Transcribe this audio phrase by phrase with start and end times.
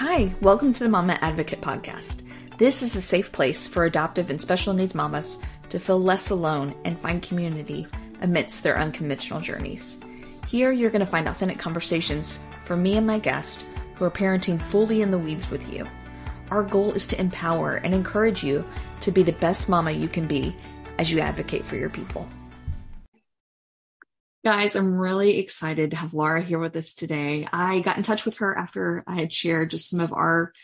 [0.00, 2.26] Hi, welcome to the Mama Advocate Podcast.
[2.56, 6.74] This is a safe place for adoptive and special needs mamas to feel less alone
[6.86, 7.86] and find community
[8.22, 10.00] amidst their unconventional journeys.
[10.48, 13.66] Here, you're going to find authentic conversations from me and my guest
[13.96, 15.86] who are parenting fully in the weeds with you.
[16.50, 18.64] Our goal is to empower and encourage you
[19.00, 20.56] to be the best mama you can be
[20.96, 22.26] as you advocate for your people.
[24.42, 27.46] Guys, I'm really excited to have Laura here with us today.
[27.52, 30.54] I got in touch with her after I had shared just some of our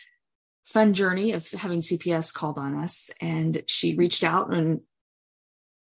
[0.65, 4.51] fun journey of having CPS called on us, and she reached out.
[4.51, 4.81] And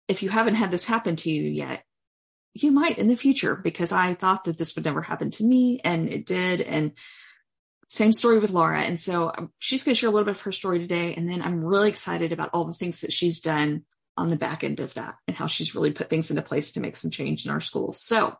[0.07, 1.83] if you haven't had this happen to you yet,
[2.53, 5.81] you might in the future because I thought that this would never happen to me,
[5.83, 6.61] and it did.
[6.61, 6.93] And
[7.89, 8.79] same story with Laura.
[8.81, 11.13] And so um, she's going to share a little bit of her story today.
[11.13, 13.83] And then I'm really excited about all the things that she's done
[14.17, 16.79] on the back end of that and how she's really put things into place to
[16.79, 18.01] make some change in our schools.
[18.01, 18.37] So,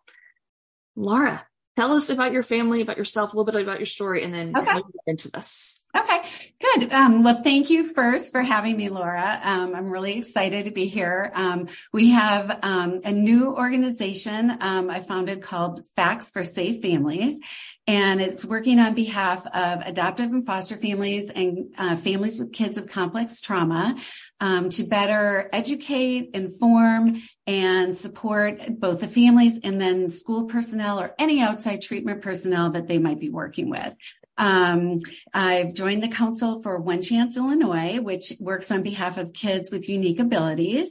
[0.96, 1.46] Laura,
[1.78, 4.56] tell us about your family, about yourself, a little bit about your story, and then
[4.56, 4.74] okay.
[4.74, 5.81] get into this.
[5.94, 6.22] Okay,
[6.62, 6.94] good.
[6.94, 9.42] Um, well, thank you first for having me, Laura.
[9.44, 11.32] Um, I'm really excited to be here.
[11.34, 17.42] Um, we have um, a new organization um, I founded called Facts for Safe Families,
[17.88, 22.78] and it's working on behalf of adoptive and foster families and uh, families with kids
[22.78, 23.98] of complex trauma
[24.40, 31.14] um, to better educate, inform, and support both the families and then school personnel or
[31.20, 33.94] any outside treatment personnel that they might be working with.
[34.42, 35.02] Um,
[35.36, 39.88] I've joined the Council for One Chance Illinois, which works on behalf of kids with
[39.88, 40.90] unique abilities.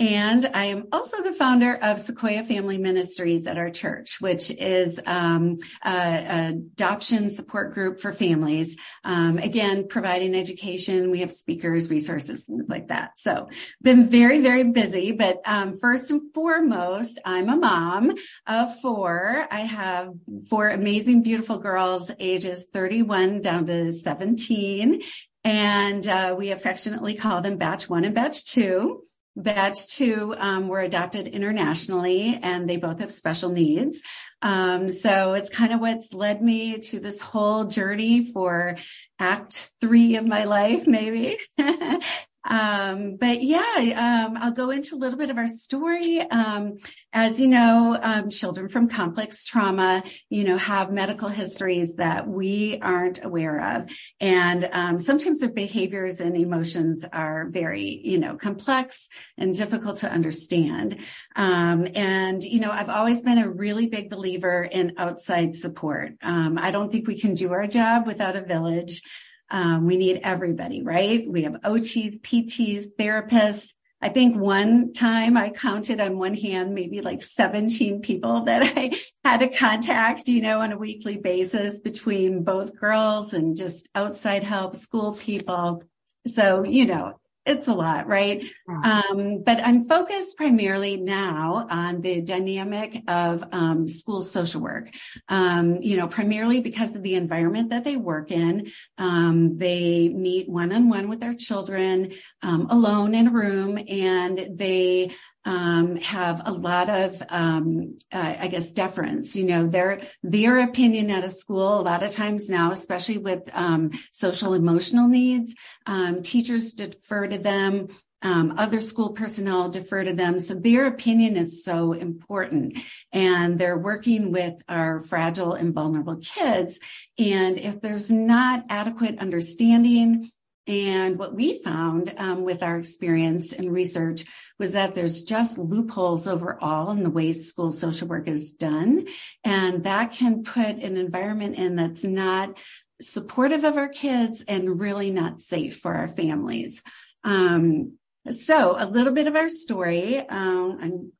[0.00, 4.98] And I am also the founder of Sequoia Family Ministries at our church, which is
[5.04, 8.78] um, an adoption support group for families.
[9.04, 11.10] Um, again, providing education.
[11.10, 13.18] We have speakers, resources, things like that.
[13.18, 13.50] So,
[13.82, 15.12] been very, very busy.
[15.12, 18.14] But um, first and foremost, I'm a mom
[18.46, 19.46] of four.
[19.50, 20.14] I have
[20.48, 25.02] four amazing, beautiful girls, ages 31 down to 17.
[25.44, 29.02] And uh, we affectionately call them batch one and batch two.
[29.36, 33.98] Batch two um, were adopted internationally and they both have special needs.
[34.42, 38.76] Um, so it's kind of what's led me to this whole journey for
[39.18, 41.38] act three of my life, maybe.
[42.44, 46.20] Um, but yeah, um, I'll go into a little bit of our story.
[46.20, 46.78] Um,
[47.12, 52.78] as you know, um, children from complex trauma, you know, have medical histories that we
[52.80, 53.90] aren't aware of.
[54.20, 60.10] And, um, sometimes their behaviors and emotions are very, you know, complex and difficult to
[60.10, 60.98] understand.
[61.36, 66.14] Um, and, you know, I've always been a really big believer in outside support.
[66.22, 69.02] Um, I don't think we can do our job without a village.
[69.50, 71.28] Um, we need everybody, right?
[71.28, 73.70] We have OTs, PTs, therapists.
[74.02, 78.98] I think one time I counted on one hand, maybe like 17 people that I
[79.24, 84.42] had to contact, you know, on a weekly basis between both girls and just outside
[84.42, 85.82] help, school people.
[86.26, 87.18] So, you know,
[87.50, 88.48] it's a lot, right?
[88.84, 94.88] Um, but I'm focused primarily now on the dynamic of um, school social work.
[95.28, 98.70] Um, you know, primarily because of the environment that they work in.
[98.98, 102.12] Um, they meet one on one with their children
[102.42, 105.10] um, alone in a room, and they
[105.44, 109.34] um, have a lot of, um, uh, I guess, deference.
[109.36, 111.80] You know, their their opinion at a school.
[111.80, 115.54] A lot of times now, especially with um, social emotional needs,
[115.86, 117.88] um, teachers defer to them.
[118.22, 120.40] Um, other school personnel defer to them.
[120.40, 122.78] So their opinion is so important.
[123.12, 126.80] And they're working with our fragile and vulnerable kids.
[127.18, 130.30] And if there's not adequate understanding
[130.70, 134.24] and what we found um, with our experience and research
[134.56, 139.08] was that there's just loopholes overall in the way school social work is done.
[139.42, 142.56] And that can put an environment in that's not
[143.02, 146.84] supportive of our kids and really not safe for our families.
[147.24, 147.94] Um,
[148.30, 150.20] so a little bit of our story.
[150.20, 151.12] Um, I'm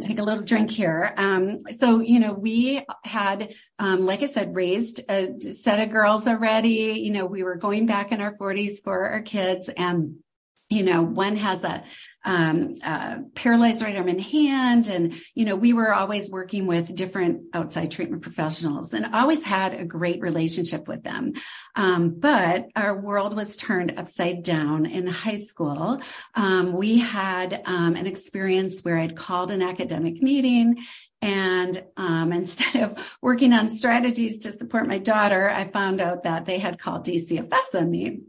[0.00, 1.12] take a little drink here.
[1.16, 6.26] Um, so, you know, we had, um, like I said, raised a set of girls
[6.26, 7.00] already.
[7.00, 10.16] You know, we were going back in our 40s for our kids and
[10.68, 11.84] you know, one has a,
[12.26, 14.88] um, uh, paralyzed right arm and hand.
[14.88, 19.72] And, you know, we were always working with different outside treatment professionals and always had
[19.72, 21.32] a great relationship with them.
[21.76, 26.00] Um, but our world was turned upside down in high school.
[26.34, 30.84] Um, we had, um, an experience where I'd called an academic meeting
[31.22, 36.46] and um, instead of working on strategies to support my daughter, I found out that
[36.46, 38.20] they had called DCFS on me.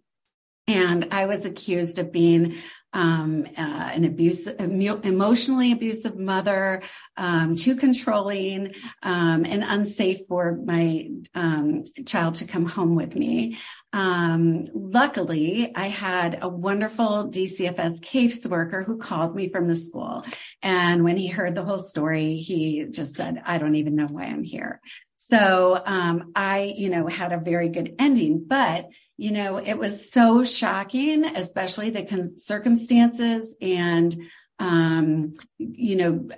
[0.69, 2.57] And I was accused of being
[2.93, 6.81] um, uh, an abusive, emotionally abusive mother,
[7.15, 8.73] um, too controlling,
[9.03, 13.57] um, and unsafe for my um, child to come home with me.
[13.93, 20.25] Um, luckily, I had a wonderful DCFS caseworker who called me from the school.
[20.61, 24.23] And when he heard the whole story, he just said, I don't even know why
[24.23, 24.81] I'm here.
[25.17, 28.87] So um, I, you know, had a very good ending, but
[29.17, 34.15] you know, it was so shocking, especially the con- circumstances and,
[34.59, 36.29] um, you know,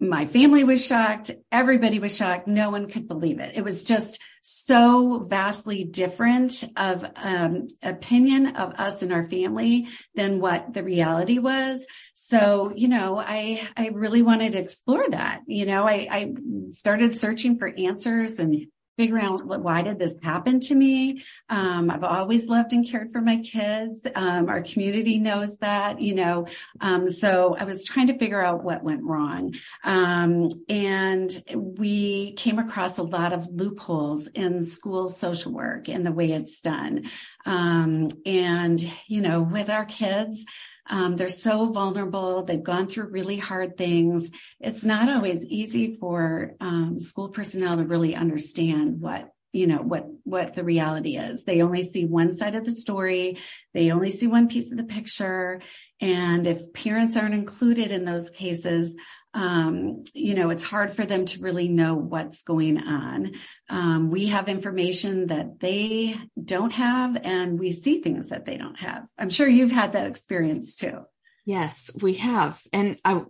[0.00, 1.30] my family was shocked.
[1.50, 2.46] Everybody was shocked.
[2.46, 3.56] No one could believe it.
[3.56, 10.40] It was just so vastly different of um, opinion of us and our family than
[10.40, 11.84] what the reality was.
[12.14, 15.42] So, you know, I I really wanted to explore that.
[15.46, 16.34] You know, I, I
[16.70, 18.66] started searching for answers and
[18.96, 21.22] figuring out why did this happen to me.
[21.48, 24.00] Um, I've always loved and cared for my kids.
[24.14, 26.46] Um, our community knows that, you know.
[26.80, 32.58] Um, so I was trying to figure out what went wrong, um, and we came
[32.58, 37.04] across a lot of loopholes in school social work and the way it's done.
[37.46, 40.44] Um, and you know, with our kids.
[40.88, 42.42] Um, they're so vulnerable.
[42.42, 44.30] They've gone through really hard things.
[44.60, 50.06] It's not always easy for um, school personnel to really understand what you know what
[50.24, 53.38] what the reality is they only see one side of the story
[53.72, 55.60] they only see one piece of the picture
[56.00, 58.96] and if parents aren't included in those cases
[59.34, 63.32] um, you know, it's hard for them to really know what's going on.
[63.68, 68.78] Um, we have information that they don't have, and we see things that they don't
[68.78, 69.08] have.
[69.18, 71.00] I'm sure you've had that experience too.
[71.44, 72.62] Yes, we have.
[72.72, 73.22] And I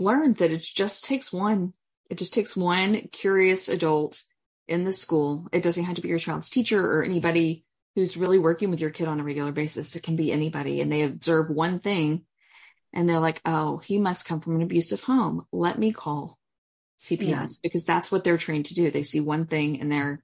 [0.00, 1.74] learned that it just takes one.
[2.08, 4.22] It just takes one curious adult
[4.66, 5.46] in the school.
[5.52, 7.64] It doesn't have to be your child's teacher or anybody
[7.94, 9.94] who's really working with your kid on a regular basis.
[9.94, 10.80] It can be anybody.
[10.80, 12.22] And they observe one thing
[12.92, 15.46] and they're like, oh, he must come from an abusive home.
[15.52, 16.38] Let me call
[16.98, 17.46] CPS yeah.
[17.62, 18.90] because that's what they're trained to do.
[18.90, 20.22] They see one thing and they're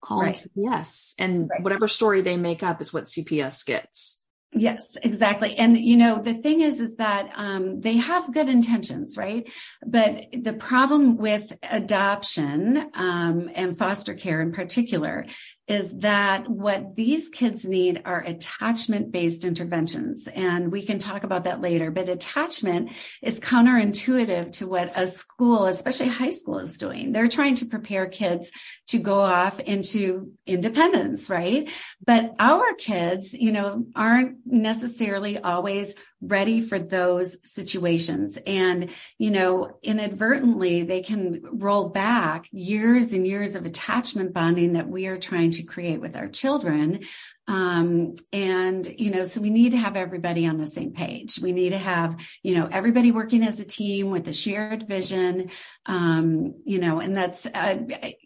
[0.00, 0.46] calling right.
[0.56, 1.14] CPS.
[1.18, 1.62] And right.
[1.62, 4.20] whatever story they make up is what CPS gets.
[4.56, 5.56] Yes, exactly.
[5.56, 9.50] And you know, the thing is, is that um, they have good intentions, right?
[9.84, 15.26] But the problem with adoption um, and foster care in particular
[15.66, 20.28] is that what these kids need are attachment based interventions.
[20.28, 25.64] And we can talk about that later, but attachment is counterintuitive to what a school,
[25.66, 27.12] especially high school is doing.
[27.12, 28.50] They're trying to prepare kids
[28.88, 31.70] to go off into independence, right?
[32.04, 38.38] But our kids, you know, aren't necessarily always ready for those situations.
[38.46, 44.88] And, you know, inadvertently, they can roll back years and years of attachment bonding that
[44.88, 47.00] we are trying to create with our children
[47.46, 51.38] um, and, you know, so we need to have everybody on the same page.
[51.38, 55.50] We need to have, you know, everybody working as a team with a shared vision.
[55.84, 57.82] Um, you know, and that's, uh,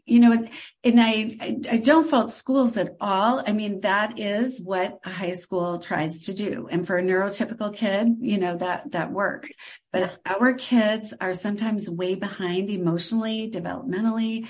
[0.07, 0.47] you know,
[0.85, 1.37] and I,
[1.69, 3.43] I don't fault schools at all.
[3.45, 6.69] I mean, that is what a high school tries to do.
[6.71, 9.51] And for a neurotypical kid, you know, that, that works.
[9.93, 14.47] But our kids are sometimes way behind emotionally, developmentally,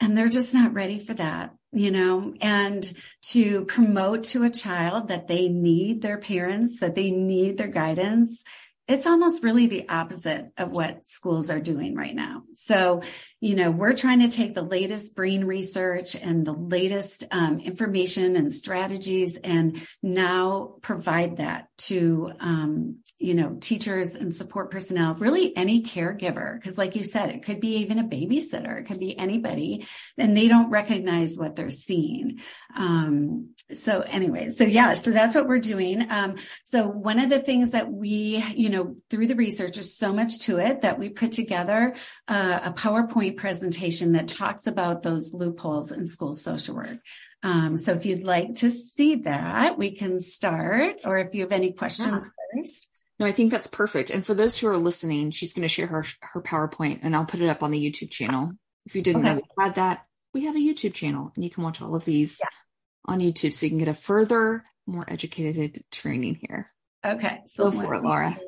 [0.00, 2.90] and they're just not ready for that you know, and
[3.20, 8.42] to promote to a child that they need their parents, that they need their guidance.
[8.88, 12.44] It's almost really the opposite of what schools are doing right now.
[12.54, 13.02] So,
[13.40, 18.34] you know, we're trying to take the latest brain research and the latest um, information
[18.34, 25.54] and strategies and now provide that to um, you know, teachers and support personnel, really
[25.54, 26.62] any caregiver.
[26.62, 28.78] Cause like you said, it could be even a babysitter.
[28.78, 32.40] It could be anybody and they don't recognize what they're seeing.
[32.74, 36.10] Um, so anyway, so yeah, so that's what we're doing.
[36.10, 40.12] Um, so one of the things that we, you know, through the research, there's so
[40.12, 41.94] much to it that we put together
[42.28, 46.98] uh, a PowerPoint presentation that talks about those loopholes in school social work.
[47.42, 51.52] Um, so if you'd like to see that, we can start, or if you have
[51.52, 52.62] any questions yeah.
[52.62, 52.88] first.
[53.18, 54.10] No, I think that's perfect.
[54.10, 57.24] And for those who are listening, she's going to share her her PowerPoint, and I'll
[57.24, 58.52] put it up on the YouTube channel.
[58.84, 59.36] If you didn't okay.
[59.36, 62.04] know we had that, we have a YouTube channel, and you can watch all of
[62.04, 63.12] these yeah.
[63.12, 66.70] on YouTube, so you can get a further, more educated training here.
[67.04, 68.38] Okay, so go for it, Laura.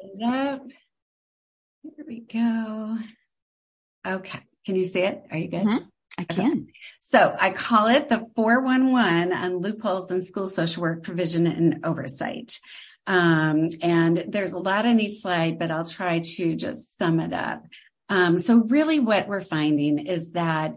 [1.83, 2.99] Here we go.
[4.07, 5.25] Okay, can you see it?
[5.31, 5.63] Are you good?
[5.63, 5.85] Mm-hmm.
[6.19, 6.67] I can.
[7.01, 12.59] So I call it the 411 on loopholes in school social work provision and oversight.
[13.07, 17.33] Um, and there's a lot on each slide, but I'll try to just sum it
[17.33, 17.65] up.
[18.11, 20.77] Um, so really what we're finding is that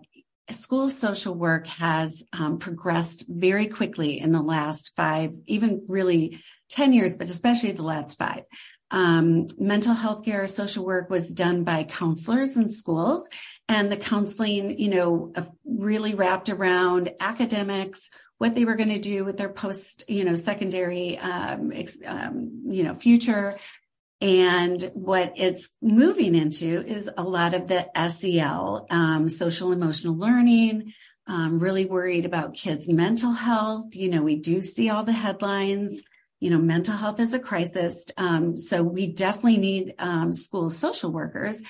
[0.52, 6.94] school social work has um, progressed very quickly in the last five, even really 10
[6.94, 8.44] years, but especially the last five.
[8.90, 13.28] Um, mental health care, social work was done by counselors in schools
[13.68, 15.34] and the counseling, you know,
[15.66, 20.36] really wrapped around academics, what they were going to do with their post, you know,
[20.36, 21.72] secondary, um,
[22.06, 23.58] um, you know, future.
[24.20, 30.94] And what it's moving into is a lot of the SEL, um, social emotional learning,
[31.28, 33.96] um, really worried about kids' mental health.
[33.96, 36.04] You know, we do see all the headlines
[36.42, 38.08] you know, mental health is a crisis.
[38.18, 41.62] Um, so we definitely need um, school social workers.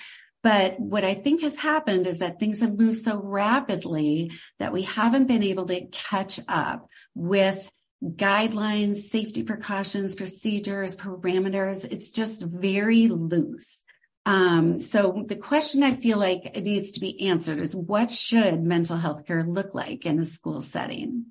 [0.43, 4.83] But what I think has happened is that things have moved so rapidly that we
[4.83, 7.71] haven't been able to catch up with
[8.03, 11.85] guidelines, safety precautions, procedures, parameters.
[11.85, 13.83] It's just very loose.
[14.25, 18.63] Um, so the question I feel like it needs to be answered is what should
[18.63, 21.27] mental health care look like in a school setting?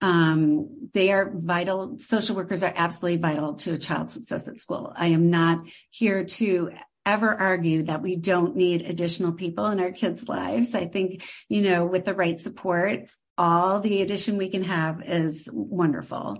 [0.00, 1.98] Um, they are vital.
[1.98, 4.92] Social workers are absolutely vital to a child's success at school.
[4.96, 6.70] I am not here to
[7.06, 10.74] ever argue that we don't need additional people in our kids' lives.
[10.74, 15.48] I think, you know, with the right support, all the addition we can have is
[15.52, 16.38] wonderful.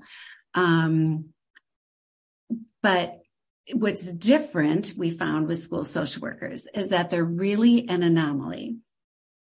[0.54, 1.30] Um,
[2.82, 3.20] but
[3.72, 8.76] what's different we found with school social workers is that they're really an anomaly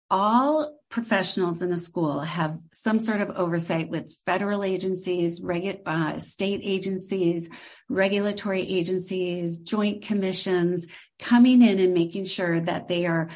[0.10, 6.18] all professionals in a school have some sort of oversight with federal agencies, regu- uh,
[6.18, 7.50] state agencies,
[7.90, 10.88] regulatory agencies, joint commissions
[11.20, 13.30] coming in and making sure that they are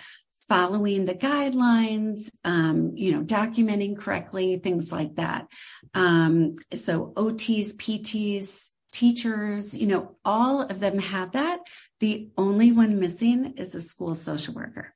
[0.50, 5.48] following the guidelines, um, you know, documenting correctly, things like that.
[5.93, 11.60] Um, so OTs, PTs, teachers, you know, all of them have that.
[12.00, 14.93] The only one missing is a school social worker.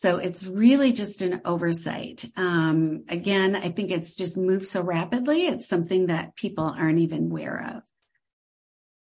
[0.00, 2.24] So it's really just an oversight.
[2.36, 5.46] Um, again, I think it's just moved so rapidly.
[5.46, 7.82] It's something that people aren't even aware of.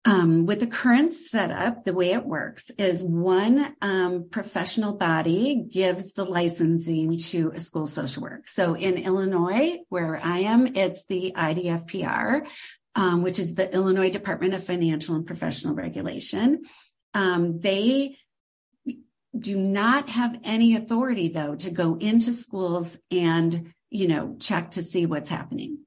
[0.04, 6.12] Um, with the current setup, the way it works is one um, professional body gives
[6.12, 8.46] the licensing to a school social work.
[8.46, 12.46] So in Illinois, where I am, it's the IDFPR,
[12.96, 16.64] um, which is the Illinois Department of Financial and Professional Regulation.
[17.14, 18.18] Um, they
[19.38, 24.82] do not have any authority though to go into schools and, you know, check to
[24.82, 25.78] see what's happening.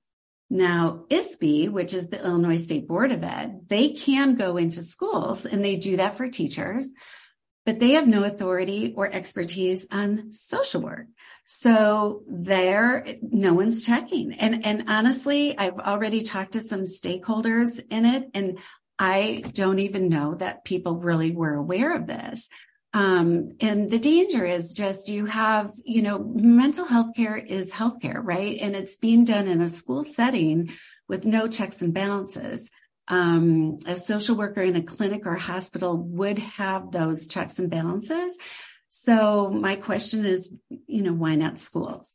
[0.49, 5.45] Now, ISB, which is the Illinois State Board of Ed, they can go into schools
[5.45, 6.87] and they do that for teachers,
[7.65, 11.07] but they have no authority or expertise on social work.
[11.45, 14.33] So there, no one's checking.
[14.33, 18.59] And, and honestly, I've already talked to some stakeholders in it and
[18.97, 22.49] I don't even know that people really were aware of this.
[22.95, 28.21] Um, and the danger is just you have, you know, mental health care is healthcare,
[28.23, 28.57] right?
[28.61, 30.71] And it's being done in a school setting
[31.09, 32.71] with no checks and balances.
[33.09, 38.37] Um, a social worker in a clinic or hospital would have those checks and balances.
[38.87, 40.55] So my question is,
[40.87, 42.09] you know, why not schools?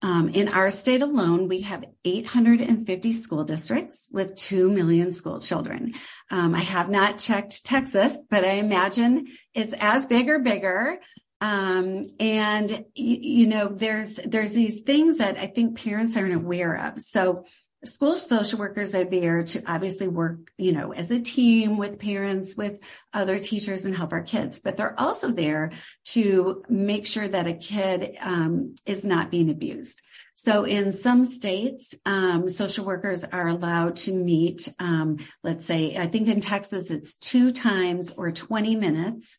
[0.00, 5.94] Um, in our state alone, we have 850 school districts with 2 million school children.
[6.30, 10.98] Um, I have not checked Texas, but I imagine it's as big or bigger.
[11.40, 16.76] Um, and you, you know, there's, there's these things that I think parents aren't aware
[16.76, 17.00] of.
[17.00, 17.44] So
[17.84, 22.56] school social workers are there to obviously work, you know, as a team with parents,
[22.56, 22.80] with
[23.14, 25.70] other teachers and help our kids, but they're also there
[26.04, 30.02] to make sure that a kid um, is not being abused.
[30.34, 36.06] So in some states, um, social workers are allowed to meet, um, let's say, I
[36.06, 39.36] think in Texas, it's two times or 20 minutes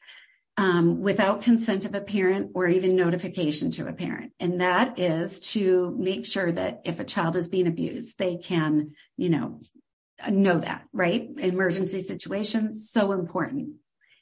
[0.59, 4.33] um, without consent of a parent or even notification to a parent.
[4.41, 8.91] And that is to make sure that if a child is being abused, they can,
[9.15, 9.61] you know,
[10.29, 11.29] know that, right?
[11.37, 13.75] Emergency situations, so important.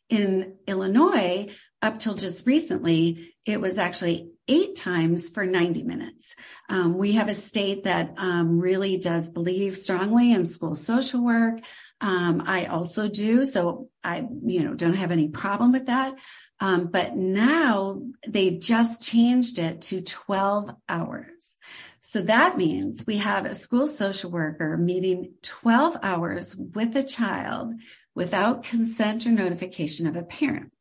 [0.10, 1.48] In Illinois,
[1.82, 6.36] up till just recently, it was actually eight times for 90 minutes.
[6.70, 11.60] Um, we have a state that um, really does believe strongly in school social work.
[12.00, 13.46] Um, I also do.
[13.46, 16.14] So I, you know, don't have any problem with that.
[16.60, 21.58] Um, but now they just changed it to 12 hours.
[22.00, 27.74] So that means we have a school social worker meeting 12 hours with a child
[28.16, 30.72] without consent or notification of a parent.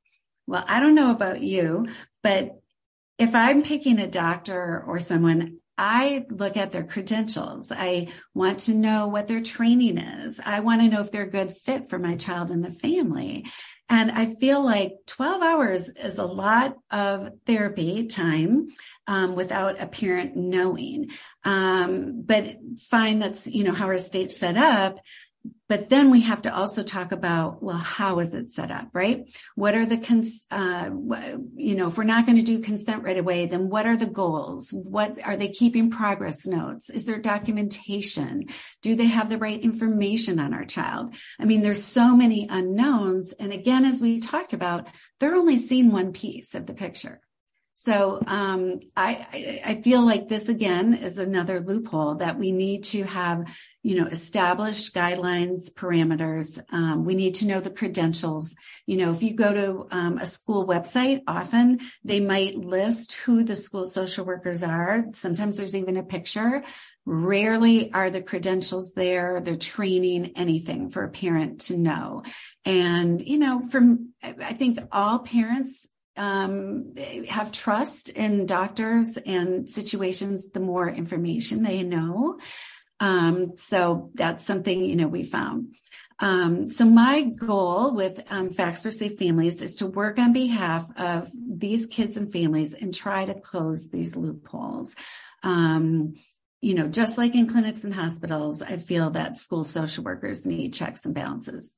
[0.46, 1.88] Well, I don't know about you,
[2.22, 2.60] but
[3.18, 7.70] if I'm picking a doctor or someone, I look at their credentials.
[7.70, 10.40] I want to know what their training is.
[10.44, 13.46] I want to know if they're a good fit for my child and the family.
[13.88, 18.68] And I feel like 12 hours is a lot of therapy time
[19.06, 21.10] um, without a parent knowing.
[21.44, 24.98] Um, but fine, that's, you know, how our state's set up
[25.68, 29.28] but then we have to also talk about well how is it set up right?
[29.54, 30.90] What are the cons- uh,
[31.54, 34.06] you know if we're not going to do consent right away then what are the
[34.06, 34.70] goals?
[34.72, 36.90] What are they keeping progress notes?
[36.90, 38.44] Is there documentation?
[38.82, 41.14] Do they have the right information on our child?
[41.40, 44.88] I mean there's so many unknowns and again as we talked about
[45.20, 47.20] they're only seeing one piece of the picture.
[47.86, 53.04] So um, I, I feel like this again is another loophole that we need to
[53.04, 53.46] have,
[53.86, 56.58] you know, established guidelines, parameters.
[56.72, 58.56] Um, we need to know the credentials.
[58.84, 63.44] You know, if you go to um, a school website, often they might list who
[63.44, 65.04] the school social workers are.
[65.12, 66.64] Sometimes there's even a picture.
[67.04, 72.24] Rarely are the credentials there, the training, anything for a parent to know.
[72.64, 76.96] And, you know, from, I think all parents um,
[77.28, 82.40] have trust in doctors and situations, the more information they know.
[83.00, 85.74] Um, so that's something, you know, we found.
[86.18, 90.86] Um, so my goal with um, Facts for Safe Families is to work on behalf
[90.98, 94.94] of these kids and families and try to close these loopholes.
[95.42, 96.14] Um,
[96.62, 100.72] you know, just like in clinics and hospitals, I feel that school social workers need
[100.72, 101.70] checks and balances.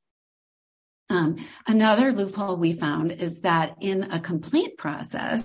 [1.10, 5.44] Um, another loophole we found is that in a complaint process,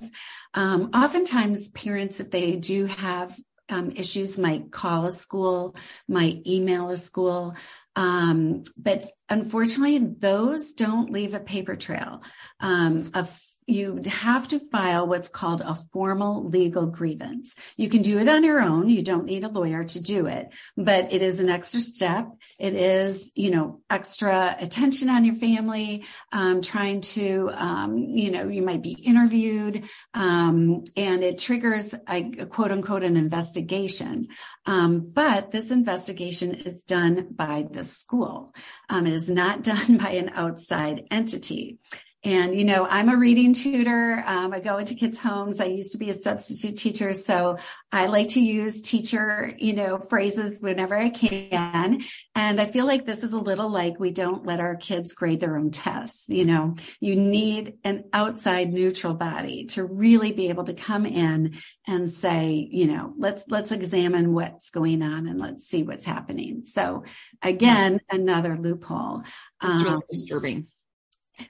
[0.54, 3.36] um, oftentimes parents, if they do have
[3.74, 5.76] um, issues, might call a school,
[6.08, 7.56] might email a school.
[7.96, 12.24] Um, but unfortunately, those don't leave a paper trail
[12.60, 17.56] um, of you have to file what's called a formal legal grievance.
[17.78, 18.90] You can do it on your own.
[18.90, 22.28] You don't need a lawyer to do it, but it is an extra step.
[22.60, 28.48] It is, you know, extra attention on your family, um, trying to, um, you know,
[28.48, 34.28] you might be interviewed, um, and it triggers a, a, quote unquote an investigation.
[34.66, 38.54] Um, but this investigation is done by the school.
[38.90, 41.80] Um, it is not done by an outside entity.
[42.26, 44.24] And, you know, I'm a reading tutor.
[44.26, 45.60] Um, I go into kids' homes.
[45.60, 47.12] I used to be a substitute teacher.
[47.12, 47.58] So
[47.92, 52.02] I like to use teacher, you know, phrases whenever I can.
[52.34, 55.42] And I feel like this is a little like we don't let our kids grade
[55.42, 56.24] their own tests.
[56.28, 61.56] You know, you need an outside neutral body to really be able to come in
[61.86, 66.64] and say, you know, let's, let's examine what's going on and let's see what's happening.
[66.68, 67.04] So
[67.42, 69.24] again, another loophole.
[69.62, 70.68] It's really um, disturbing.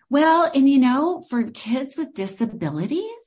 [0.09, 3.23] Well, and you know, for kids with disabilities,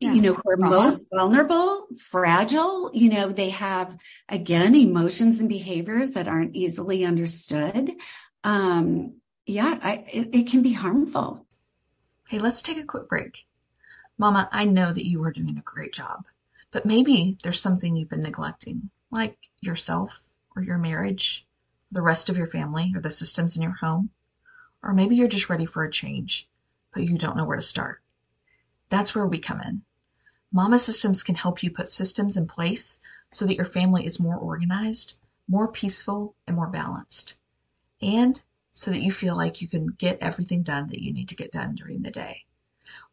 [0.00, 0.12] yeah.
[0.12, 3.96] you know, who are most vulnerable, fragile, you know, they have
[4.28, 7.92] again emotions and behaviors that aren't easily understood.
[8.44, 11.46] Um, yeah, I, it, it can be harmful.
[12.28, 13.44] Hey, let's take a quick break.
[14.18, 16.24] Mama, I know that you are doing a great job,
[16.70, 21.46] but maybe there's something you've been neglecting, like yourself or your marriage,
[21.90, 24.10] the rest of your family, or the systems in your home.
[24.82, 26.48] Or maybe you're just ready for a change,
[26.92, 28.02] but you don't know where to start.
[28.88, 29.82] That's where we come in.
[30.52, 34.36] Mama Systems can help you put systems in place so that your family is more
[34.36, 35.14] organized,
[35.48, 37.34] more peaceful, and more balanced.
[38.02, 38.40] And
[38.70, 41.52] so that you feel like you can get everything done that you need to get
[41.52, 42.44] done during the day.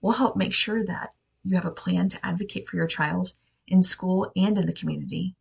[0.02, 3.34] We'll help make sure that you have a plan to advocate for your child
[3.68, 5.36] in school and in the community,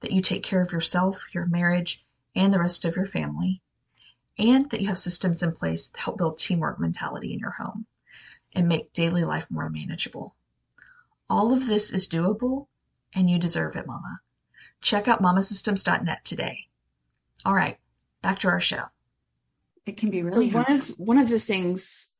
[0.00, 2.04] that you take care of yourself, your marriage,
[2.36, 3.62] and the rest of your family,
[4.38, 7.86] and that you have systems in place to help build teamwork mentality in your home
[8.54, 10.36] and make daily life more manageable.
[11.28, 12.66] All of this is doable
[13.14, 14.20] and you deserve it, mama.
[14.80, 16.66] Check out mamasystems.net today.
[17.44, 17.78] All right,
[18.22, 18.84] back to our show.
[19.86, 22.14] It can be really so one of one of the things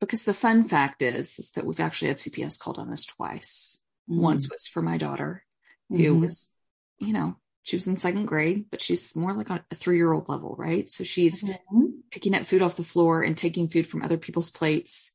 [0.00, 3.80] because the fun fact is is that we've actually had CPS called on us twice.
[4.10, 4.22] Mm-hmm.
[4.22, 5.44] Once was for my daughter,
[5.90, 6.20] who mm-hmm.
[6.22, 6.50] was,
[6.98, 7.36] you know,
[7.68, 10.56] she was in second grade, but she's more like on a three year old level,
[10.58, 10.90] right?
[10.90, 11.84] So she's mm-hmm.
[12.10, 15.12] picking up food off the floor and taking food from other people's plates.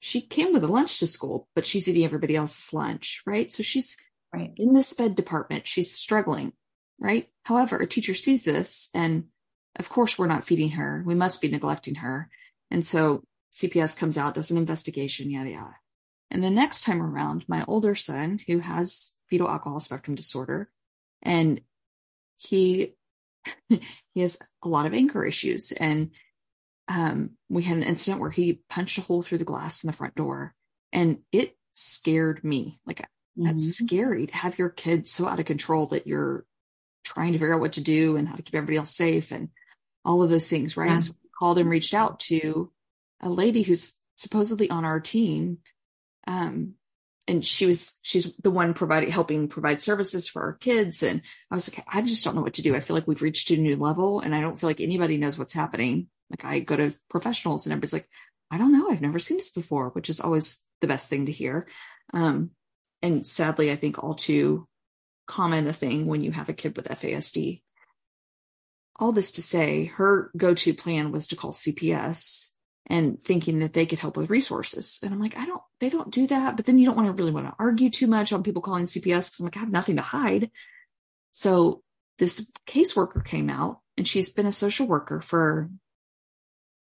[0.00, 3.52] She came with a lunch to school, but she's eating everybody else's lunch, right?
[3.52, 3.98] So she's
[4.32, 5.66] right in the SPED department.
[5.66, 6.54] She's struggling,
[6.98, 7.28] right?
[7.42, 9.24] However, a teacher sees this and
[9.78, 11.02] of course we're not feeding her.
[11.04, 12.30] We must be neglecting her.
[12.70, 15.76] And so CPS comes out, does an investigation, yada, yada.
[16.30, 20.70] And the next time around, my older son, who has fetal alcohol spectrum disorder,
[21.22, 21.60] and
[22.36, 22.94] he
[23.68, 26.10] he has a lot of anger issues and
[26.88, 29.92] um, we had an incident where he punched a hole through the glass in the
[29.92, 30.54] front door
[30.92, 33.86] and it scared me like That's mm-hmm.
[33.86, 36.44] scary to have your kid so out of control that you're
[37.04, 39.48] trying to figure out what to do and how to keep everybody else safe and
[40.04, 40.90] all of those things, right?
[40.90, 40.98] Yeah.
[40.98, 42.70] So we called and reached out to
[43.20, 45.58] a lady who's supposedly on our team.
[46.26, 46.74] Um,
[47.28, 51.02] and she was, she's the one providing, helping provide services for our kids.
[51.02, 52.74] And I was like, I just don't know what to do.
[52.74, 55.38] I feel like we've reached a new level and I don't feel like anybody knows
[55.38, 56.08] what's happening.
[56.30, 58.08] Like I go to professionals and everybody's like,
[58.50, 58.90] I don't know.
[58.90, 61.68] I've never seen this before, which is always the best thing to hear.
[62.12, 62.50] Um,
[63.02, 64.66] and sadly, I think all too
[65.26, 67.62] common a thing when you have a kid with FASD.
[68.96, 72.51] All this to say, her go to plan was to call CPS
[72.86, 75.00] and thinking that they could help with resources.
[75.02, 76.56] And I'm like, I don't, they don't do that.
[76.56, 78.86] But then you don't want to really want to argue too much on people calling
[78.86, 80.50] CPS because I'm like, I have nothing to hide.
[81.30, 81.82] So
[82.18, 85.70] this caseworker came out and she's been a social worker for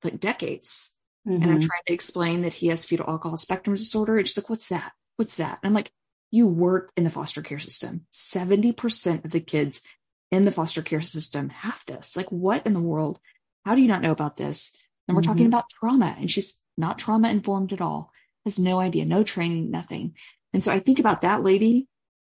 [0.02, 0.94] like decades.
[1.28, 1.42] Mm-hmm.
[1.42, 4.16] And I'm trying to explain that he has fetal alcohol spectrum disorder.
[4.16, 4.92] And she's like, what's that?
[5.16, 5.58] What's that?
[5.62, 5.92] And I'm like,
[6.30, 8.06] you work in the foster care system.
[8.12, 9.82] 70% of the kids
[10.30, 12.16] in the foster care system have this.
[12.16, 13.18] Like, what in the world?
[13.64, 14.78] How do you not know about this?
[15.10, 15.30] And we're mm-hmm.
[15.32, 18.12] talking about trauma, and she's not trauma informed at all,
[18.44, 20.14] has no idea, no training, nothing.
[20.52, 21.88] And so I think about that lady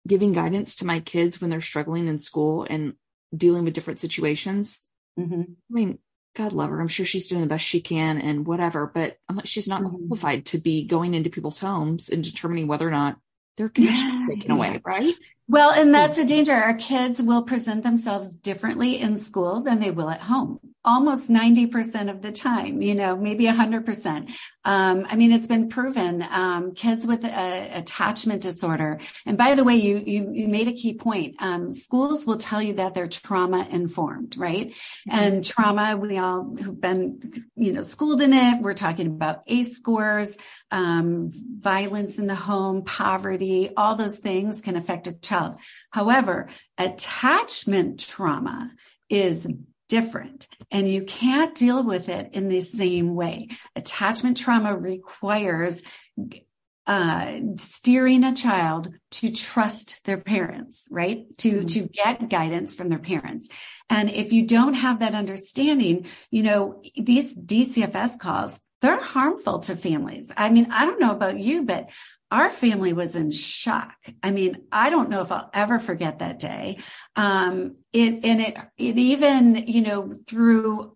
[0.08, 2.94] giving guidance to my kids when they're struggling in school and
[3.36, 4.88] dealing with different situations.
[5.20, 5.42] Mm-hmm.
[5.42, 6.00] I mean,
[6.38, 6.80] God love her.
[6.80, 9.82] I'm sure she's doing the best she can and whatever, but I'm like, she's not
[9.82, 10.08] mm-hmm.
[10.08, 13.18] qualified to be going into people's homes and determining whether or not
[13.58, 15.14] their connection yeah, taken away, right?
[15.50, 16.54] Well, and that's a danger.
[16.54, 22.10] Our kids will present themselves differently in school than they will at home almost 90%
[22.10, 24.32] of the time, you know, maybe 100%.
[24.64, 29.00] Um, I mean, it's been proven, um, kids with a, attachment disorder.
[29.26, 31.36] And by the way, you, you, you made a key point.
[31.40, 34.70] Um, schools will tell you that they're trauma informed, right?
[34.70, 35.12] Mm-hmm.
[35.12, 38.62] And trauma, we all who've been, you know, schooled in it.
[38.62, 40.36] We're talking about ACE scores,
[40.72, 45.39] um, violence in the home, poverty, all those things can affect a child.
[45.92, 46.48] However,
[46.78, 48.72] attachment trauma
[49.10, 49.48] is
[49.90, 53.50] different and you can't deal with it in the same way.
[53.76, 55.82] Attachment trauma requires
[56.90, 61.26] uh, steering a child to trust their parents, right?
[61.40, 61.66] To, mm-hmm.
[61.68, 63.48] to get guidance from their parents.
[63.92, 69.76] And if you don't have that understanding, you know, these DCFS calls, they're harmful to
[69.76, 70.32] families.
[70.36, 71.90] I mean, I don't know about you, but
[72.32, 73.96] our family was in shock.
[74.22, 76.78] I mean, I don't know if I'll ever forget that day.
[77.16, 80.96] Um, it, and it, it even, you know, threw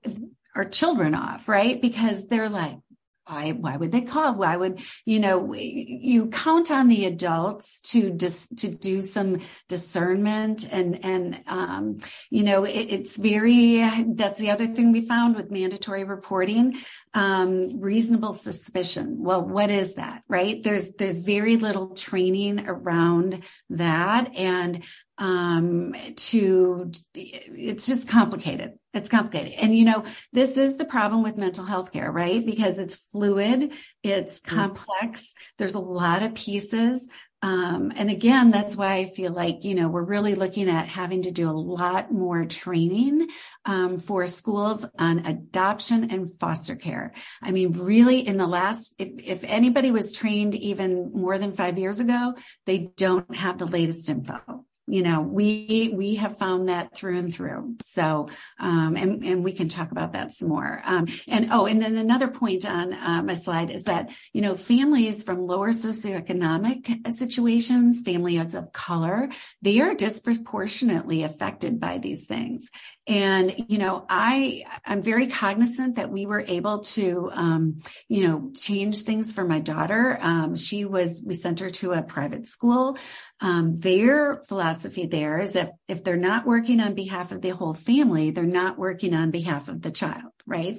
[0.56, 1.82] our children off, right?
[1.82, 2.78] Because they're like,
[3.26, 4.36] why why would they call?
[4.36, 10.68] Why would you know you count on the adults to dis, to do some discernment
[10.72, 13.82] and and um, you know it, it's very
[14.16, 16.76] that's the other thing we found with mandatory reporting
[17.14, 19.18] um, reasonable suspicion.
[19.20, 20.62] Well what is that right?
[20.62, 24.36] There's there's very little training around that.
[24.36, 24.84] And
[25.18, 29.54] um, to it's just complicated it's complicated.
[29.54, 32.46] And you know, this is the problem with mental health care, right?
[32.46, 33.74] Because it's fluid,
[34.04, 34.48] it's mm.
[34.48, 37.08] complex, there's a lot of pieces.
[37.42, 41.24] Um, and again, that's why I feel like, you know, we're really looking at having
[41.24, 43.28] to do a lot more training
[43.66, 47.12] um, for schools on adoption and foster care.
[47.42, 51.78] I mean, really in the last, if, if anybody was trained even more than five
[51.78, 56.96] years ago, they don't have the latest info you know we we have found that
[56.96, 57.76] through and through.
[57.86, 60.82] So um and and we can talk about that some more.
[60.86, 64.56] Um and oh and then another point on uh, my slide is that you know
[64.56, 69.30] families from lower socioeconomic situations families of color
[69.62, 72.70] they are disproportionately affected by these things
[73.06, 78.52] and, you know, I, I'm very cognizant that we were able to, um, you know,
[78.56, 80.18] change things for my daughter.
[80.22, 82.98] Um, she was, we sent her to a private school.
[83.42, 87.74] Um, their philosophy there is if, if they're not working on behalf of the whole
[87.74, 90.78] family, they're not working on behalf of the child, right?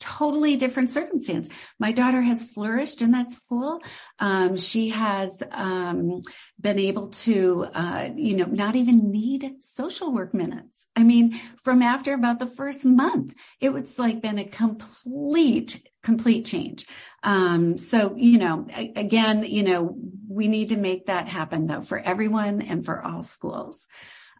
[0.00, 1.48] Totally different circumstance.
[1.78, 3.80] My daughter has flourished in that school.
[4.18, 6.22] Um, she has um,
[6.60, 10.86] been able to, uh, you know, not even need social work minutes.
[10.96, 16.46] I mean, from after about the first month, it was like been a complete, complete
[16.46, 16.86] change.
[17.22, 19.96] Um, so, you know, again, you know,
[20.28, 23.86] we need to make that happen though for everyone and for all schools.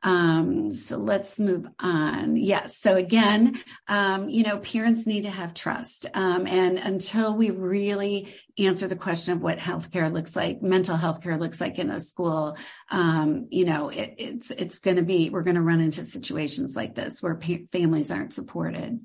[0.02, 2.36] Um, so let's move on.
[2.36, 2.78] Yes.
[2.78, 6.06] So again, um, you know, parents need to have trust.
[6.14, 11.22] Um, and until we really answer the question of what healthcare looks like, mental health
[11.22, 12.56] care looks like in a school,
[12.90, 16.74] um, you know, it, it's, it's going to be, we're going to run into situations
[16.74, 19.00] like this where pa- families aren't supported.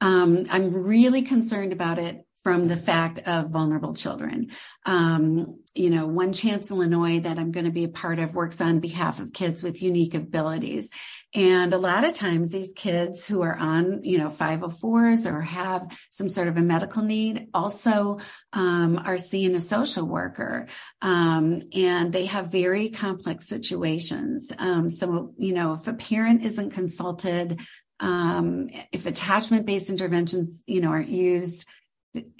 [0.00, 4.52] Um, I'm really concerned about it from the fact of vulnerable children.
[4.84, 8.60] Um, you know, One Chance Illinois that I'm going to be a part of works
[8.60, 10.88] on behalf of kids with unique abilities.
[11.34, 15.88] And a lot of times these kids who are on, you know, 504s or have
[16.10, 18.20] some sort of a medical need also
[18.52, 20.68] um, are seeing a social worker.
[21.02, 24.52] Um, and they have very complex situations.
[24.56, 27.60] Um, so, you know, if a parent isn't consulted,
[27.98, 31.66] um, if attachment based interventions, you know, aren't used,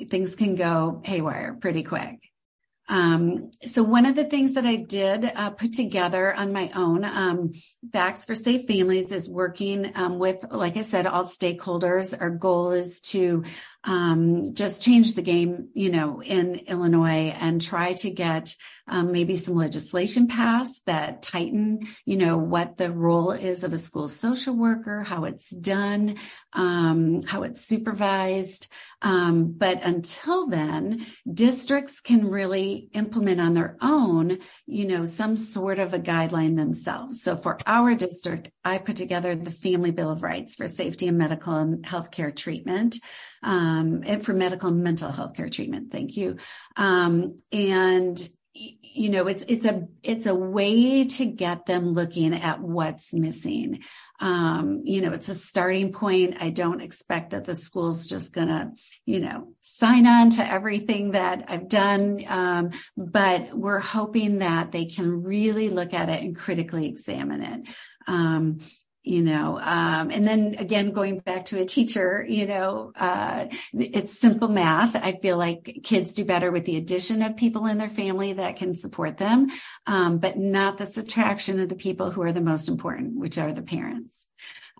[0.08, 2.20] things can go haywire pretty quick.
[2.88, 7.04] Um, so one of the things that I did uh, put together on my own,
[7.04, 7.52] um,
[7.92, 12.14] Facts for Safe Families is working um, with, like I said, all stakeholders.
[12.18, 13.44] Our goal is to
[13.86, 18.54] um, just change the game, you know, in Illinois and try to get
[18.88, 23.78] um, maybe some legislation passed that tighten, you know, what the role is of a
[23.78, 26.16] school social worker, how it's done,
[26.52, 28.68] um, how it's supervised.
[29.02, 35.78] Um, but until then, districts can really implement on their own, you know, some sort
[35.78, 37.22] of a guideline themselves.
[37.22, 41.18] So for our district, I put together the Family Bill of Rights for safety and
[41.18, 42.98] medical and healthcare treatment
[43.42, 45.92] um, and for medical and mental health care treatment.
[45.92, 46.36] Thank you.
[46.76, 48.28] Um, and
[48.82, 53.82] you know it's it's a it's a way to get them looking at what's missing
[54.20, 58.72] um, you know it's a starting point i don't expect that the school's just gonna
[59.04, 64.86] you know sign on to everything that i've done um, but we're hoping that they
[64.86, 67.68] can really look at it and critically examine it
[68.06, 68.60] um,
[69.06, 74.18] you know um, and then again going back to a teacher you know uh, it's
[74.18, 74.96] simple math.
[74.96, 78.56] I feel like kids do better with the addition of people in their family that
[78.56, 79.48] can support them
[79.86, 83.52] um, but not the subtraction of the people who are the most important which are
[83.52, 84.26] the parents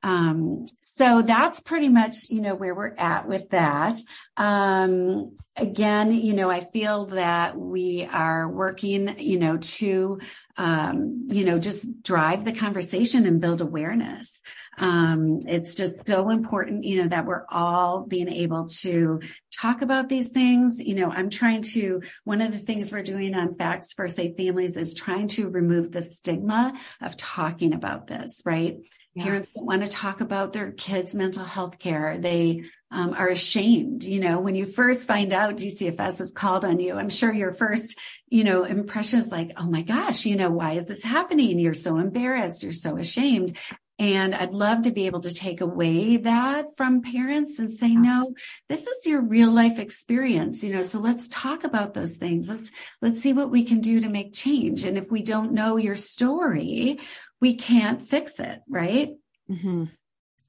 [0.02, 3.98] um, so that's pretty much, you know, where we're at with that.
[4.37, 10.20] Um, again, you know, I feel that we are working, you know, to,
[10.56, 14.40] um, you know, just drive the conversation and build awareness.
[14.78, 19.20] Um, it's just so important, you know, that we're all being able to
[19.56, 20.80] talk about these things.
[20.80, 24.36] You know, I'm trying to, one of the things we're doing on Facts for Safe
[24.36, 28.76] Families is trying to remove the stigma of talking about this, right?
[29.14, 29.24] Yeah.
[29.24, 32.18] Parents don't want to talk about their kids' mental health care.
[32.18, 34.04] They um, are ashamed.
[34.04, 37.52] You know, when you first find out DCFS has called on you, I'm sure your
[37.52, 41.58] first, you know, impression is like, oh my gosh, you know, why is this happening?
[41.58, 42.62] You're so embarrassed.
[42.62, 43.56] You're so ashamed.
[43.98, 48.35] And I'd love to be able to take away that from parents and say, no,
[48.68, 52.50] this is your real life experience, you know, so let's talk about those things.
[52.50, 54.85] Let's, let's see what we can do to make change.
[54.85, 57.00] And if we don't know your story,
[57.40, 59.14] we can't fix it, right?
[59.50, 59.85] Mm-hmm.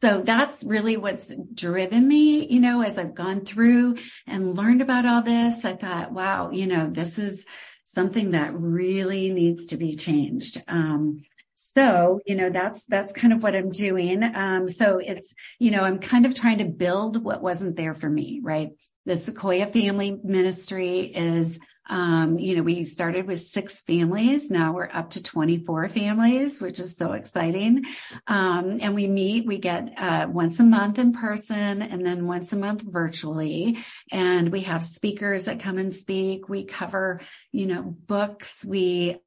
[0.01, 5.05] So that's really what's driven me, you know, as I've gone through and learned about
[5.05, 5.65] all this.
[5.65, 7.45] I thought, wow, you know, this is
[7.83, 10.61] something that really needs to be changed.
[10.67, 11.23] Um,
[11.77, 14.23] so you know that's that's kind of what i'm doing.
[14.23, 18.09] Um, so it's you know i'm kind of trying to build what wasn't there for
[18.09, 18.71] me right?
[19.05, 21.59] The sequoia family ministry is
[21.89, 24.49] um, you know we started with six families.
[24.49, 27.85] Now we're up to 24 families which is so exciting.
[28.25, 32.51] Um, and we meet we get uh, once a month in person and then once
[32.53, 33.77] a month virtually.
[34.11, 36.49] And we have speakers that come and speak.
[36.49, 38.65] We cover you know books.
[38.65, 39.19] We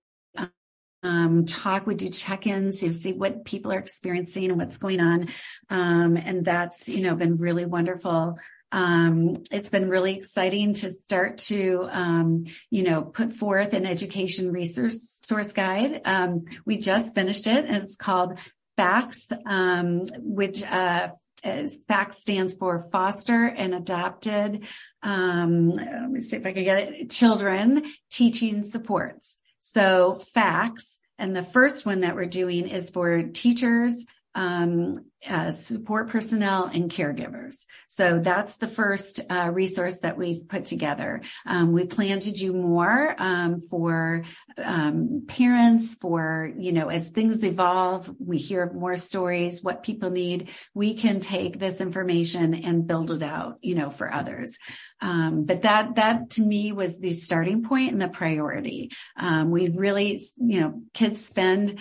[1.03, 5.29] um, talk, we do check-ins, you see what people are experiencing and what's going on.
[5.69, 8.39] Um, and that's, you know, been really wonderful.
[8.73, 14.53] Um, it's been really exciting to start to, um, you know, put forth an education
[14.53, 16.03] resource source guide.
[16.05, 18.39] Um, we just finished it and it's called
[18.77, 21.09] FACTS, um, which, uh,
[21.43, 24.67] FACTS stands for foster and adopted,
[25.03, 29.37] um, let me see if I can get it, children teaching supports.
[29.75, 30.99] So facts.
[31.19, 34.95] And the first one that we're doing is for teachers, um,
[35.29, 37.67] uh, support personnel and caregivers.
[37.89, 41.21] So that's the first uh, resource that we've put together.
[41.47, 44.23] Um, we plan to do more um, for
[44.57, 50.49] um, parents, for, you know, as things evolve, we hear more stories, what people need.
[50.75, 54.59] We can take this information and build it out, you know, for others.
[55.03, 58.91] Um, but that, that to me was the starting point and the priority.
[59.17, 61.81] Um, we really, you know, kids spend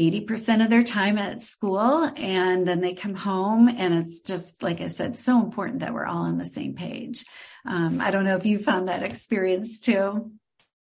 [0.00, 4.80] 80% of their time at school and then they come home and it's just like
[4.80, 7.24] i said so important that we're all on the same page.
[7.66, 10.32] Um, i don't know if you found that experience too.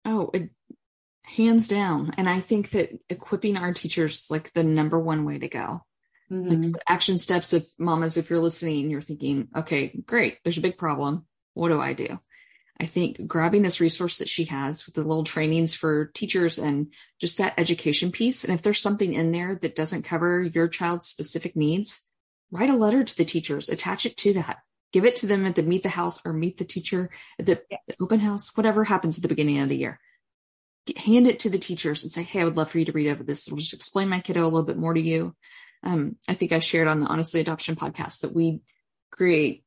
[0.06, 0.50] Oh it,
[1.24, 2.14] hands down.
[2.18, 5.82] And i think that equipping our teachers like the number one way to go.
[6.32, 6.72] Mm-hmm.
[6.72, 10.78] like action steps if mamas if you're listening you're thinking okay great there's a big
[10.78, 11.26] problem.
[11.56, 12.20] What do i do
[12.80, 16.94] I think grabbing this resource that she has with the little trainings for teachers and
[17.20, 18.46] just that education piece.
[18.46, 22.08] And if there's something in there that doesn't cover your child's specific needs,
[22.52, 24.60] write a letter to the teachers, attach it to that,
[24.94, 27.62] give it to them at the meet the house or meet the teacher at the,
[27.70, 27.82] yes.
[27.88, 30.00] the open house, whatever happens at the beginning of the year.
[30.96, 33.10] Hand it to the teachers and say, Hey, I would love for you to read
[33.10, 33.46] over this.
[33.46, 35.36] It'll just explain my kiddo a little bit more to you.
[35.84, 38.62] Um, I think I shared on the Honestly Adoptive podcast that we
[39.12, 39.64] create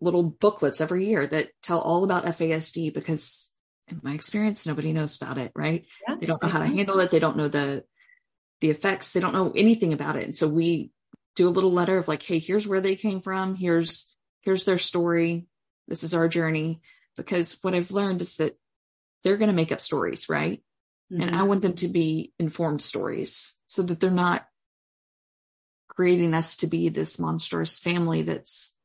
[0.00, 3.50] little booklets every year that tell all about FASD because
[3.88, 5.84] in my experience, nobody knows about it, right?
[6.08, 7.10] Yeah, they don't know how to handle it.
[7.10, 7.84] They don't know the,
[8.60, 9.12] the effects.
[9.12, 10.24] They don't know anything about it.
[10.24, 10.90] And so we
[11.36, 13.54] do a little letter of like, Hey, here's where they came from.
[13.54, 15.46] Here's, here's their story.
[15.88, 16.80] This is our journey.
[17.16, 18.56] Because what I've learned is that
[19.24, 20.62] they're going to make up stories, right?
[21.12, 21.22] Mm-hmm.
[21.22, 24.46] And I want them to be informed stories so that they're not
[25.88, 28.76] creating us to be this monstrous family that's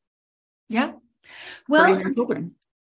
[0.68, 0.92] yeah
[1.68, 2.02] well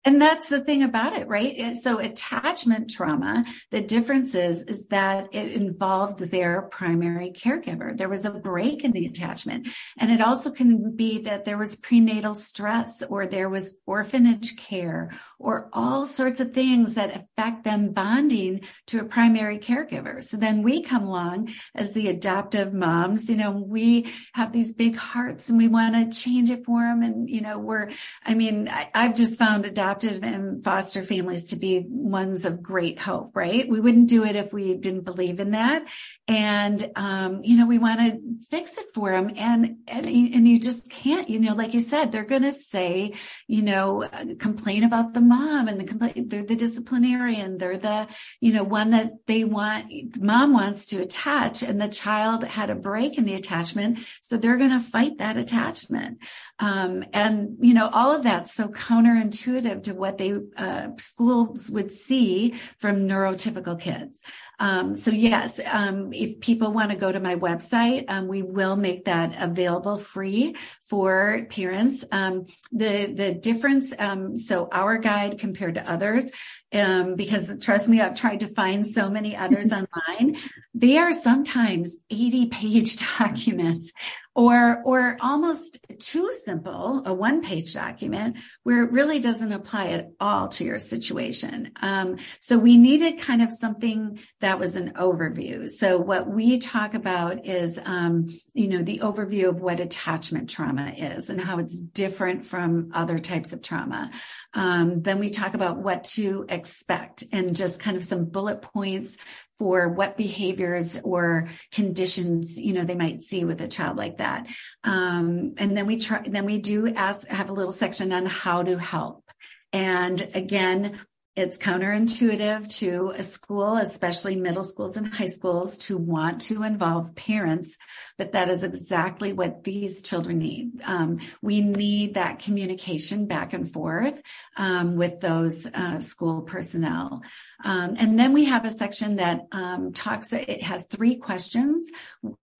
[0.05, 1.75] and that's the thing about it, right?
[1.77, 7.95] So attachment trauma, the difference is, is that it involved their primary caregiver.
[7.95, 9.69] There was a break in the attachment.
[9.97, 15.11] And it also can be that there was prenatal stress or there was orphanage care
[15.39, 20.21] or all sorts of things that affect them bonding to a primary caregiver.
[20.21, 24.97] So then we come along as the adoptive moms, you know, we have these big
[24.97, 27.03] hearts and we want to change it for them.
[27.03, 27.89] And, you know, we're,
[28.25, 32.61] I mean, I, I've just found adoptive adopted and foster families to be ones of
[32.61, 33.67] great hope, right?
[33.67, 35.87] We wouldn't do it if we didn't believe in that.
[36.27, 39.33] And, um, you know, we want to fix it for them.
[39.37, 43.13] And, and, and you just can't, you know, like you said, they're going to say,
[43.47, 47.57] you know, complain about the mom and the complaint, they're the disciplinarian.
[47.57, 48.07] They're the,
[48.39, 52.75] you know, one that they want, mom wants to attach and the child had a
[52.75, 53.99] break in the attachment.
[54.21, 56.19] So they're going to fight that attachment.
[56.59, 61.91] Um, and, you know, all of that's so counterintuitive to what they uh, schools would
[61.91, 64.21] see from neurotypical kids.
[64.59, 68.75] Um, so yes, um, if people want to go to my website, um, we will
[68.75, 72.05] make that available free for parents.
[72.11, 76.29] Um, the the difference, um, so our guide compared to others,
[76.73, 80.37] um, because trust me, I've tried to find so many others online.
[80.73, 83.91] They are sometimes 80 page documents
[84.35, 90.09] or, or almost too simple, a one page document where it really doesn't apply at
[90.19, 91.71] all to your situation.
[91.81, 95.69] Um, so we needed kind of something that was an overview.
[95.69, 100.93] So what we talk about is, um, you know, the overview of what attachment trauma
[100.97, 104.11] is and how it's different from other types of trauma.
[104.53, 109.15] Um, then we talk about what to expect and just kind of some bullet points
[109.57, 114.47] for what behaviors or conditions, you know, they might see with a child like that.
[114.83, 118.63] Um, and then we try, then we do ask, have a little section on how
[118.63, 119.23] to help.
[119.71, 120.99] And again,
[121.35, 127.15] it's counterintuitive to a school, especially middle schools and high schools, to want to involve
[127.15, 127.75] parents,
[128.19, 130.81] but that is exactly what these children need.
[130.85, 134.21] Um, we need that communication back and forth
[134.57, 137.23] um, with those uh, school personnel.
[137.63, 141.89] Um, and then we have a section that um, talks, it has three questions.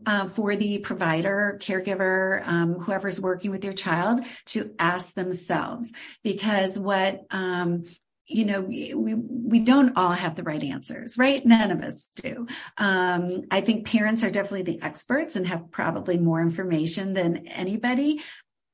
[0.05, 5.93] Uh, for the provider, caregiver, um, whoever's working with your child to ask themselves.
[6.25, 7.85] Because what um,
[8.27, 11.45] you know, we, we don't all have the right answers, right?
[11.45, 12.47] None of us do.
[12.77, 18.21] Um, I think parents are definitely the experts and have probably more information than anybody.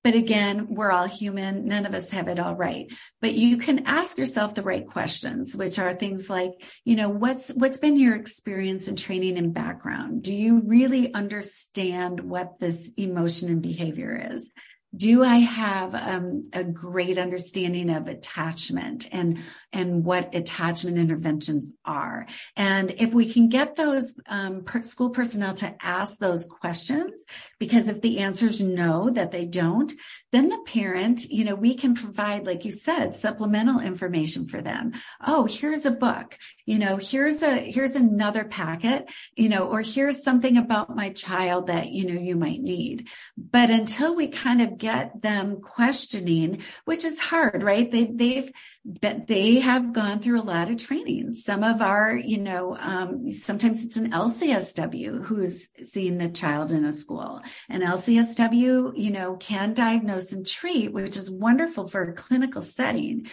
[0.04, 1.68] But again, we're all human.
[1.68, 2.90] None of us have it all right.
[3.22, 6.52] But you can ask yourself the right questions, which are things like,
[6.86, 10.24] you know, what's, what's been your experience and training and background?
[10.24, 14.54] Do you really understand what this emotion and behavior is?
[14.96, 19.08] Do I have um, a great understanding of attachment?
[19.12, 19.40] And
[19.72, 22.26] and what attachment interventions are?
[22.56, 27.24] And if we can get those um, per- school personnel to ask those questions,
[27.60, 29.92] because if the answers no, that they don't,
[30.32, 34.94] then the parent, you know, we can provide, like you said, supplemental information for them.
[35.26, 40.24] Oh, here's a book, you know, here's a, here's another packet, you know, or here's
[40.24, 43.10] something about my child that, you know, you might need.
[43.38, 47.92] But until we kind of get them questioning, which is hard, right?
[47.92, 48.52] They, they've,
[48.86, 49.28] but
[49.60, 51.36] have gone through a lot of training.
[51.36, 56.86] Some of our, you know, um, sometimes it's an LCSW who's seeing the child in
[56.86, 57.42] a school.
[57.70, 63.28] An LCSW, you know, can diagnose and treat, which is wonderful for a clinical setting.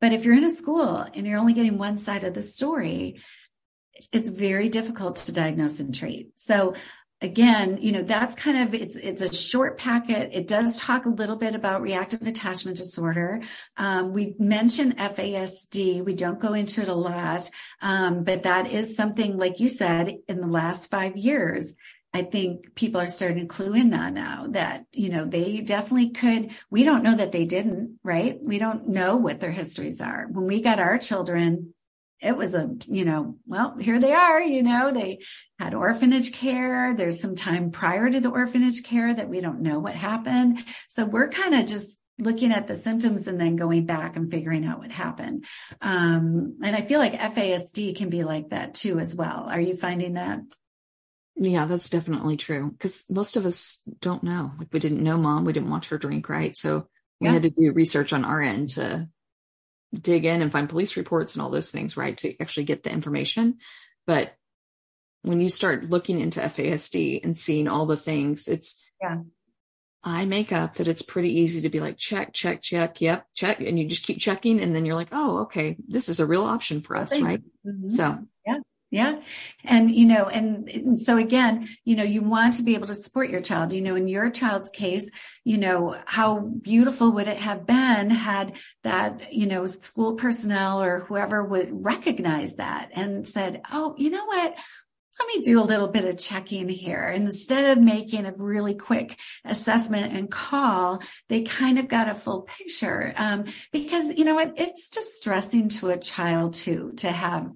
[0.00, 3.20] But if you're in a school and you're only getting one side of the story,
[4.12, 6.30] it's very difficult to diagnose and treat.
[6.36, 6.74] So
[7.20, 10.30] again, you know, that's kind of, it's, it's a short packet.
[10.32, 13.42] It does talk a little bit about reactive attachment disorder.
[13.76, 16.04] Um, we mention FASD.
[16.04, 17.50] We don't go into it a lot.
[17.82, 21.74] Um, but that is something, like you said, in the last five years,
[22.14, 26.10] I think people are starting to clue in on now that, you know, they definitely
[26.10, 26.52] could.
[26.70, 28.38] We don't know that they didn't, right?
[28.42, 30.26] We don't know what their histories are.
[30.30, 31.74] When we got our children,
[32.20, 35.20] it was a, you know, well, here they are, you know, they
[35.58, 36.94] had orphanage care.
[36.94, 40.64] There's some time prior to the orphanage care that we don't know what happened.
[40.88, 44.66] So we're kind of just looking at the symptoms and then going back and figuring
[44.66, 45.44] out what happened.
[45.80, 49.46] Um, and I feel like FASD can be like that too, as well.
[49.48, 50.40] Are you finding that?
[51.36, 52.72] Yeah, that's definitely true.
[52.72, 54.52] Because most of us don't know.
[54.58, 56.56] Like we didn't know mom, we didn't watch her drink, right?
[56.56, 56.88] So
[57.20, 57.34] we yeah.
[57.34, 59.08] had to do research on our end to
[59.94, 62.16] dig in and find police reports and all those things, right?
[62.18, 63.58] To actually get the information.
[64.06, 64.34] But
[65.22, 69.18] when you start looking into FASD and seeing all the things, it's yeah.
[70.04, 73.60] I make up that it's pretty easy to be like, check, check, check, yep, check.
[73.60, 74.60] And you just keep checking.
[74.60, 77.42] And then you're like, oh, okay, this is a real option for us, right?
[77.66, 77.90] Mm-hmm.
[77.90, 78.18] So
[78.90, 79.20] yeah.
[79.64, 82.94] And, you know, and, and, so again, you know, you want to be able to
[82.94, 85.10] support your child, you know, in your child's case,
[85.44, 91.00] you know, how beautiful would it have been had that, you know, school personnel or
[91.00, 94.56] whoever would recognize that and said, Oh, you know what?
[95.20, 97.08] let me do a little bit of checking here.
[97.08, 102.42] Instead of making a really quick assessment and call, they kind of got a full
[102.42, 103.12] picture.
[103.16, 104.54] Um, because you know what?
[104.56, 107.50] It's just stressing to a child too, to have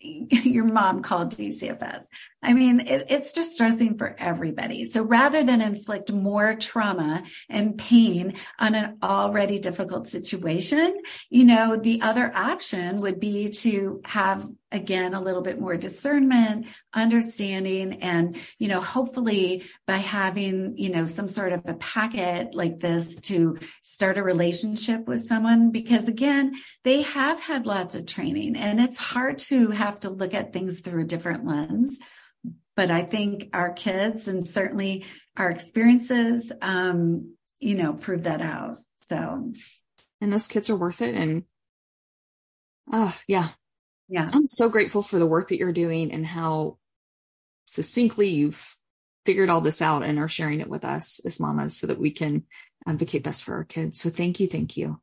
[0.00, 2.06] your mom called DCFS.
[2.40, 4.84] I mean, it, it's distressing for everybody.
[4.84, 11.76] So rather than inflict more trauma and pain on an already difficult situation, you know,
[11.76, 18.36] the other option would be to have again a little bit more discernment understanding and
[18.58, 23.58] you know hopefully by having you know some sort of a packet like this to
[23.80, 26.52] start a relationship with someone because again
[26.84, 30.80] they have had lots of training and it's hard to have to look at things
[30.80, 31.98] through a different lens
[32.78, 35.04] but I think our kids and certainly
[35.36, 38.78] our experiences, um, you know, prove that out.
[39.08, 39.52] So,
[40.20, 41.16] and those kids are worth it.
[41.16, 41.42] And,
[42.92, 43.48] oh, yeah.
[44.08, 44.28] Yeah.
[44.32, 46.78] I'm so grateful for the work that you're doing and how
[47.66, 48.76] succinctly you've
[49.26, 52.12] figured all this out and are sharing it with us as mamas so that we
[52.12, 52.44] can
[52.86, 54.00] advocate best for our kids.
[54.00, 54.46] So thank you.
[54.46, 55.00] Thank you.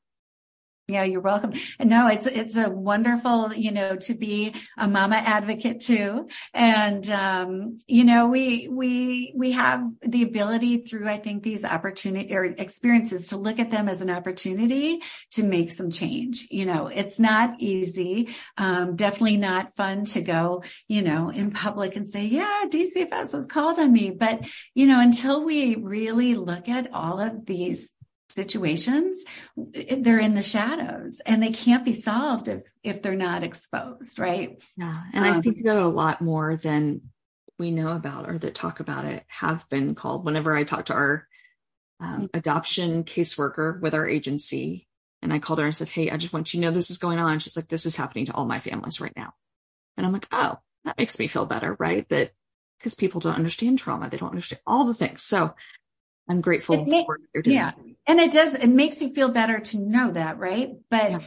[0.88, 1.54] Yeah, you're welcome.
[1.80, 6.28] No, it's it's a wonderful, you know, to be a mama advocate too.
[6.54, 12.32] And um, you know, we we we have the ability through I think these opportunity
[12.36, 16.48] or experiences to look at them as an opportunity to make some change.
[16.52, 18.30] You know, it's not easy.
[18.60, 23.48] Um, definitely not fun to go, you know, in public and say, "Yeah, DCFS was
[23.48, 27.90] called on me." But, you know, until we really look at all of these
[28.36, 29.24] situations
[29.56, 34.62] they're in the shadows and they can't be solved if if they're not exposed right?
[34.78, 37.02] Yeah and um, i think that a lot more than
[37.58, 40.26] we know about or that talk about it have been called.
[40.26, 41.28] Whenever i talk to our
[42.00, 42.26] um, mm-hmm.
[42.38, 44.88] adoption caseworker with our agency
[45.22, 46.98] and i called her and said hey i just want you to know this is
[46.98, 47.40] going on.
[47.40, 49.34] She's like this is happening to all my families right now.
[49.98, 52.08] And i'm like oh that makes me feel better right?
[52.10, 52.32] That
[52.78, 54.10] because people don't understand trauma.
[54.10, 55.24] They don't understand all the things.
[55.24, 55.56] So
[56.30, 57.56] I'm grateful for what you're doing.
[57.56, 57.72] Yeah.
[58.08, 60.72] And it does, it makes you feel better to know that, right?
[60.90, 61.20] But yeah.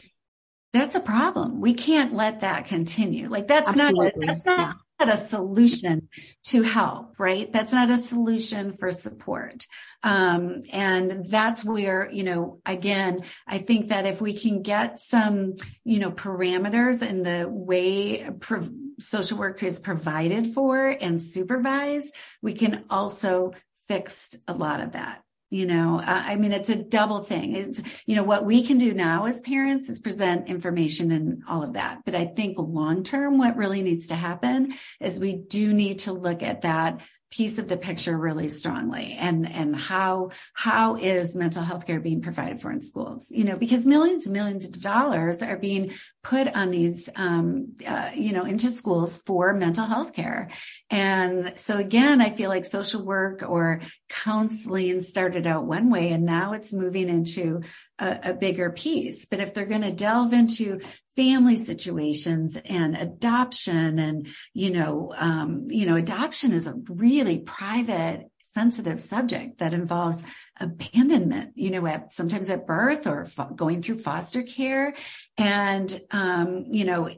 [0.72, 1.60] that's a problem.
[1.60, 3.28] We can't let that continue.
[3.28, 4.26] Like that's Absolutely.
[4.26, 5.12] not, that's not yeah.
[5.12, 6.08] a solution
[6.44, 7.52] to help, right?
[7.52, 9.66] That's not a solution for support.
[10.04, 15.56] Um, and that's where, you know, again, I think that if we can get some,
[15.82, 18.68] you know, parameters in the way pro-
[19.00, 23.54] social work is provided for and supervised, we can also
[23.88, 27.54] fix a lot of that you know i mean it's a double thing.
[27.54, 31.62] It's you know what we can do now as parents is present information and all
[31.62, 32.02] of that.
[32.04, 36.12] But i think long term what really needs to happen is we do need to
[36.12, 41.62] look at that piece of the picture really strongly and and how how is mental
[41.62, 43.30] health care being provided for in schools?
[43.30, 45.92] You know because millions and millions of dollars are being
[46.22, 50.48] put on these um, uh, you know into schools for mental health care.
[50.88, 56.24] And so again i feel like social work or counseling started out one way and
[56.24, 57.62] now it's moving into
[57.98, 59.26] a, a bigger piece.
[59.26, 60.80] But if they're going to delve into
[61.16, 68.30] family situations and adoption and you know um, you know adoption is a really private
[68.54, 70.22] sensitive subject that involves
[70.60, 74.94] abandonment you know at sometimes at birth or going through foster care.
[75.36, 77.10] And um, you know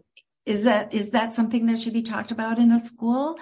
[0.47, 3.39] is that is that something that should be talked about in a school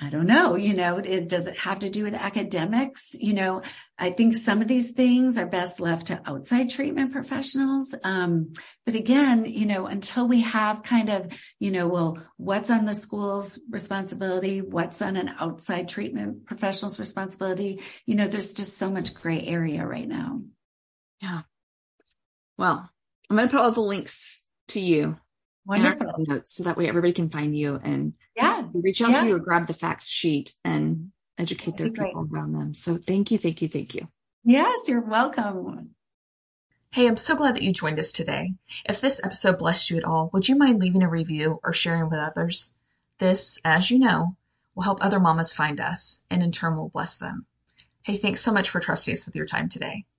[0.00, 3.14] I don't know, you know, is, does it have to do with academics?
[3.14, 3.62] You know,
[3.98, 7.92] I think some of these things are best left to outside treatment professionals.
[8.04, 8.52] Um,
[8.86, 12.94] but again, you know, until we have kind of, you know, well, what's on the
[12.94, 14.60] school's responsibility?
[14.60, 17.82] What's on an outside treatment professional's responsibility?
[18.06, 20.42] You know, there's just so much gray area right now.
[21.20, 21.42] Yeah.
[22.56, 22.88] Well,
[23.28, 25.16] I'm going to put all the links to you
[25.68, 26.14] Wonderful.
[26.26, 29.20] notes so that way everybody can find you and yeah, reach out yeah.
[29.20, 32.40] to you or grab the facts sheet and educate their people great.
[32.40, 32.72] around them.
[32.72, 34.08] So thank you, thank you, thank you.
[34.44, 35.84] Yes, you're welcome.
[36.90, 38.54] Hey, I'm so glad that you joined us today.
[38.88, 42.08] If this episode blessed you at all, would you mind leaving a review or sharing
[42.08, 42.72] with others?
[43.18, 44.36] This, as you know,
[44.74, 47.44] will help other mamas find us and in turn will bless them.
[48.04, 50.06] Hey, thanks so much for trusting us with your time today.